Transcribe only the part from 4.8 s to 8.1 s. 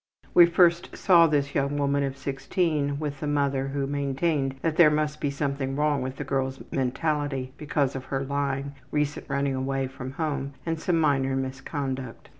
must be something wrong with the girl's mentality because of